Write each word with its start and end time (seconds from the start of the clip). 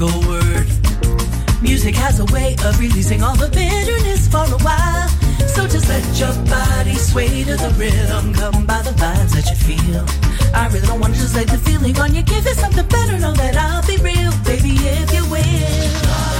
Single 0.00 0.28
word. 0.28 0.66
Music 1.60 1.94
has 1.94 2.20
a 2.20 2.24
way 2.32 2.56
of 2.64 2.78
releasing 2.80 3.22
all 3.22 3.36
the 3.36 3.48
bitterness 3.48 4.28
for 4.28 4.44
a 4.44 4.58
while. 4.64 5.08
So 5.46 5.66
just 5.66 5.88
let 5.88 6.04
your 6.18 6.32
body 6.46 6.94
sway 6.94 7.44
to 7.44 7.56
the 7.56 7.74
rhythm, 7.76 8.32
come 8.32 8.64
by 8.64 8.80
the 8.82 8.92
vibes 8.92 9.32
that 9.34 9.50
you 9.50 9.56
feel. 9.56 10.04
I 10.54 10.68
really 10.68 10.86
don't 10.86 11.00
want 11.00 11.14
to 11.14 11.20
just 11.20 11.34
lay 11.34 11.44
the 11.44 11.58
feeling 11.58 11.98
on 11.98 12.14
you. 12.14 12.22
Give 12.22 12.46
it 12.46 12.56
something 12.56 12.86
better, 12.86 13.18
know 13.18 13.34
that 13.34 13.56
I'll 13.56 13.86
be 13.86 13.98
real, 13.98 14.32
baby, 14.44 14.74
if 14.78 15.12
you 15.12 15.24
will. 15.28 16.39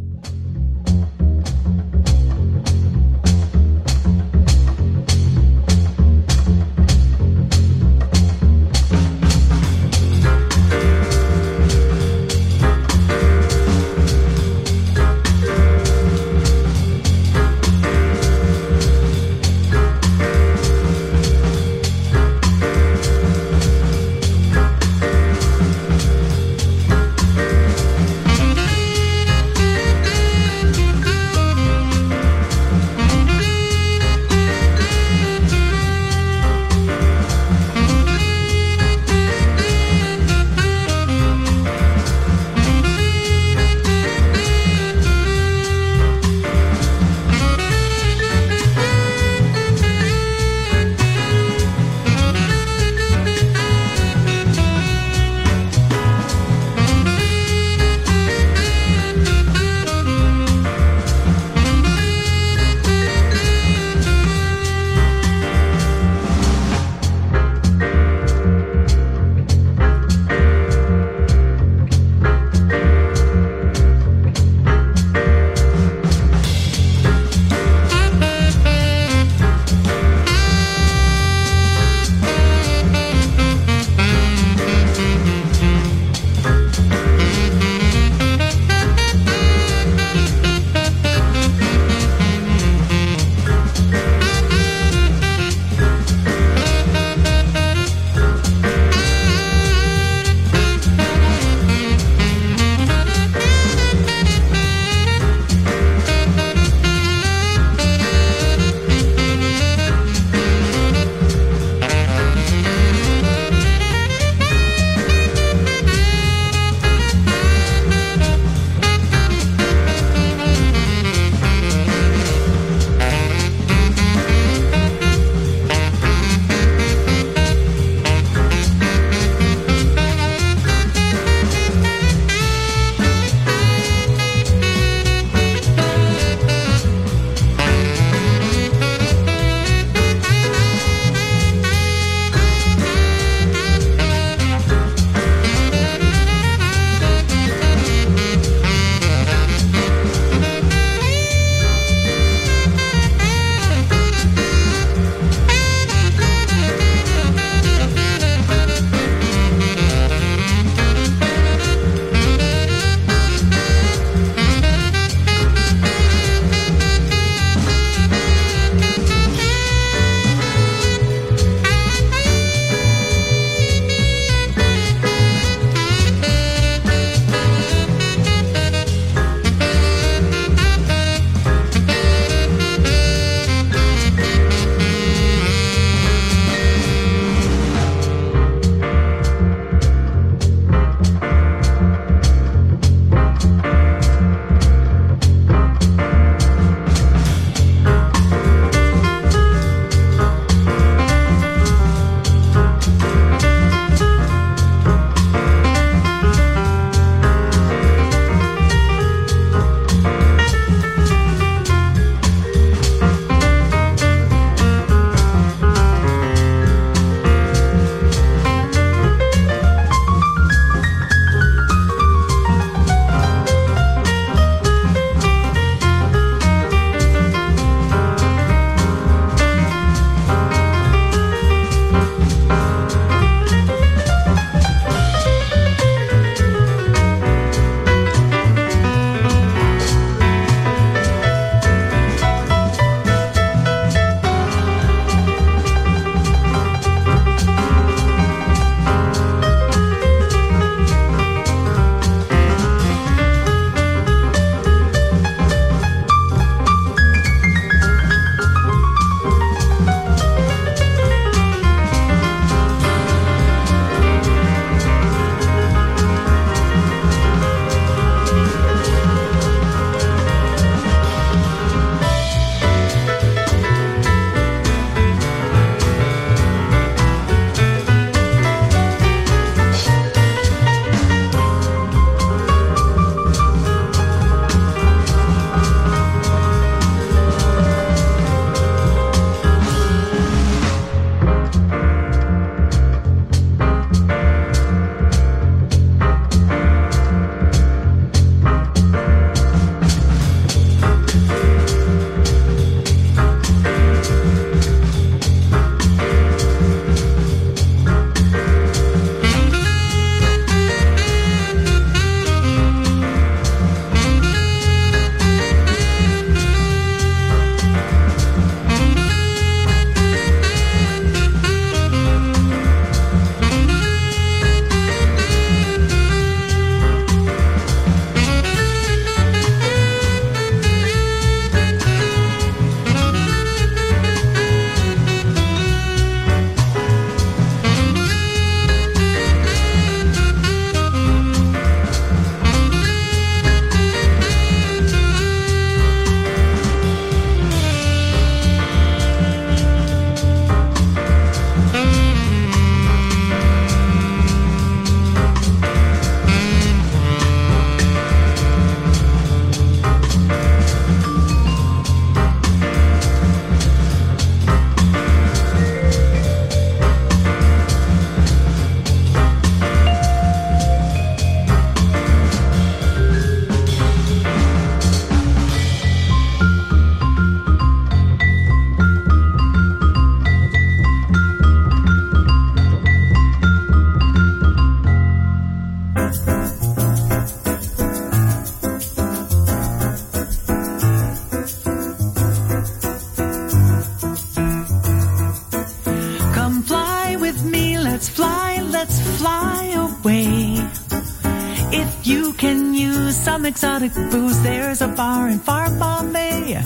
some 403.41 403.47
exotic 403.47 403.93
booze. 404.11 404.39
There's 404.43 404.81
a 404.81 404.87
bar 404.87 405.27
in 405.29 405.39
far 405.39 405.67
Bombay. 405.79 406.61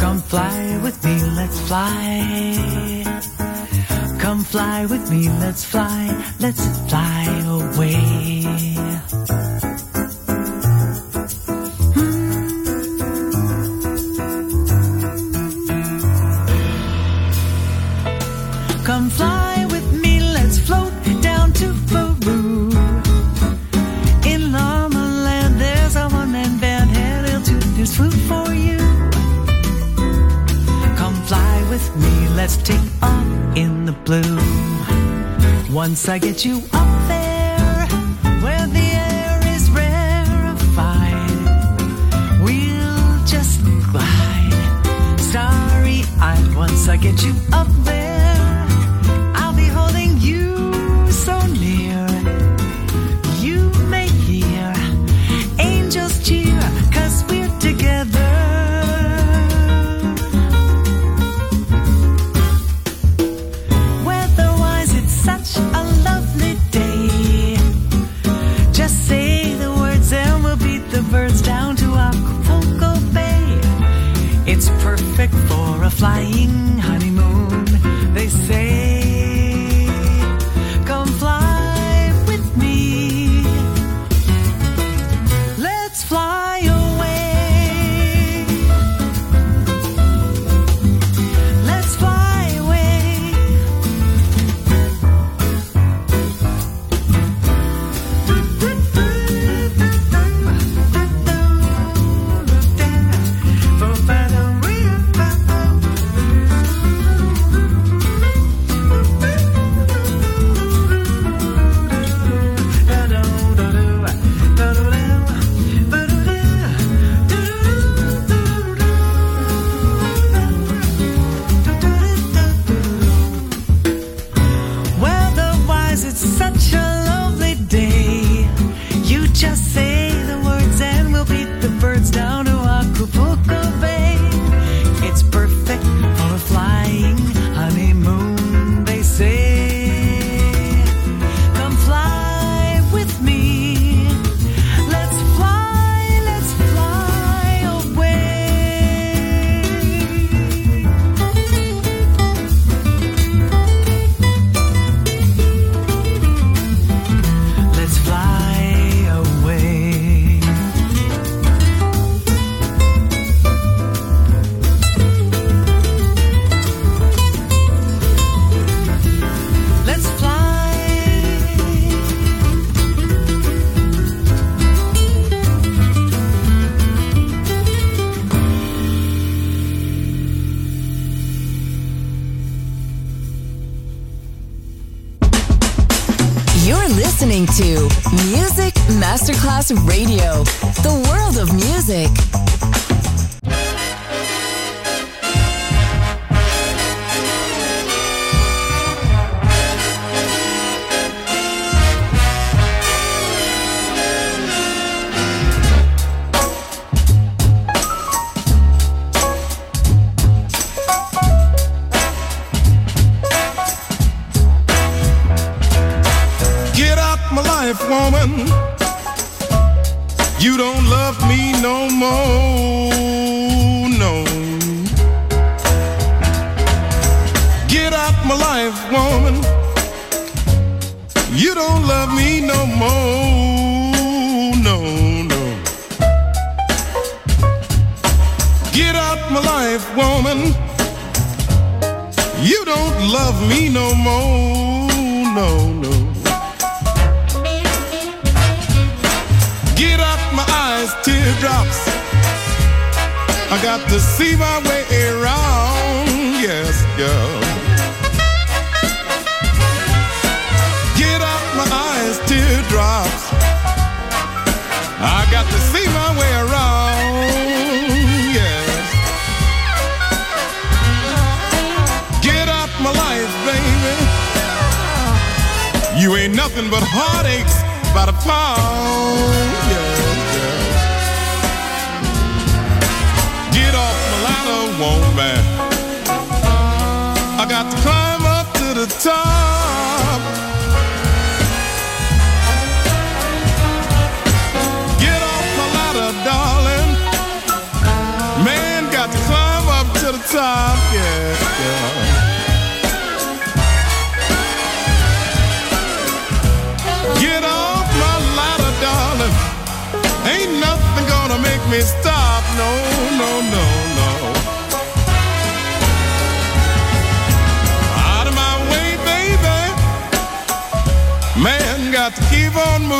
Come 0.00 0.20
fly 0.20 0.80
with 0.82 1.04
me, 1.04 1.22
let's 1.36 1.60
fly. 1.68 3.22
Come 4.18 4.42
fly 4.42 4.86
with 4.86 5.08
me, 5.08 5.28
let's 5.28 5.64
fly, 5.64 6.34
let's 6.40 6.66
fly 6.88 7.26
away. 7.46 8.75
Once 35.96 36.10
I 36.10 36.18
get 36.18 36.44
you 36.44 36.58
up 36.74 37.08
there, 37.08 37.86
where 38.42 38.66
the 38.66 38.86
air 39.08 39.40
is 39.54 39.70
rarefied, 39.70 41.30
we'll 42.44 43.24
just 43.24 43.64
glide. 43.90 44.52
Sorry, 45.18 46.04
I 46.20 46.36
once 46.54 46.86
I 46.88 46.98
get 46.98 47.24
you 47.24 47.34
up 47.50 47.75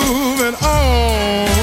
moving 0.07 0.55
on. 0.63 1.56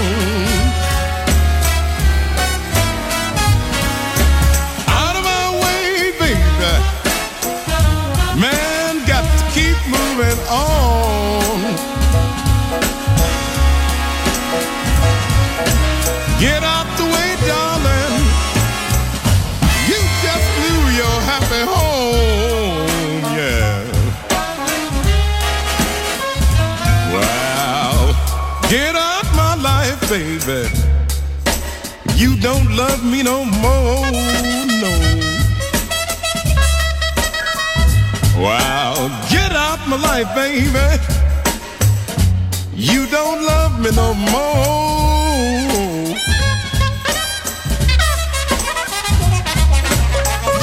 Me 33.13 33.21
no 33.21 33.45
more, 33.45 34.11
no. 34.81 34.91
Wow. 38.41 38.93
Get 39.29 39.51
out 39.51 39.81
my 39.87 39.97
life, 39.97 40.29
baby. 40.33 40.87
You 42.73 43.05
don't 43.07 43.45
love 43.45 43.79
me 43.79 43.91
no 43.91 44.15
more. 44.15 44.55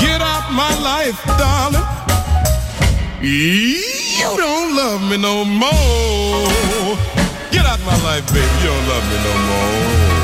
Get 0.04 0.20
out 0.20 0.46
my 0.62 0.74
life, 0.90 1.18
darling. 1.38 1.88
You 3.22 4.30
don't 4.44 4.74
love 4.74 5.00
me 5.08 5.16
no 5.18 5.44
more. 5.44 6.96
Get 7.52 7.64
out 7.64 7.80
my 7.90 7.96
life, 8.08 8.26
baby. 8.34 8.50
You 8.62 8.70
don't 8.70 8.88
love 8.88 9.04
me 9.10 9.16
no 9.26 9.34
more. 9.48 10.19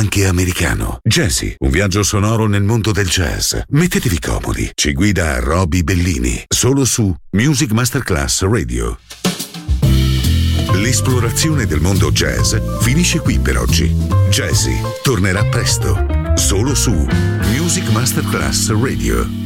Anche 0.00 0.26
americano. 0.26 0.98
Jazzy, 1.02 1.54
un 1.58 1.68
viaggio 1.68 2.02
sonoro 2.02 2.46
nel 2.46 2.62
mondo 2.62 2.90
del 2.90 3.06
jazz. 3.06 3.54
Mettetevi 3.68 4.18
comodi. 4.18 4.70
Ci 4.74 4.94
guida 4.94 5.38
Roby 5.40 5.82
Bellini, 5.82 6.42
solo 6.48 6.86
su 6.86 7.14
Music 7.32 7.72
Masterclass 7.72 8.42
Radio. 8.44 8.98
L'esplorazione 10.72 11.66
del 11.66 11.80
mondo 11.80 12.10
jazz 12.10 12.56
finisce 12.80 13.20
qui 13.20 13.38
per 13.40 13.58
oggi. 13.58 13.94
Jazzy 14.30 14.80
tornerà 15.02 15.44
presto, 15.44 16.06
solo 16.34 16.74
su 16.74 16.92
Music 17.52 17.86
Masterclass 17.90 18.70
Radio. 18.70 19.39